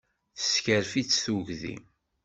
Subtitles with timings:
[0.37, 1.75] Tessekref-it tugdi.